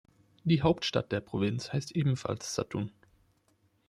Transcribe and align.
Die 0.45 0.63
Hauptstadt 0.63 1.11
der 1.11 1.19
Provinz 1.21 1.73
heißt 1.73 1.91
ebenfalls 1.95 2.55
Satun. 2.55 2.91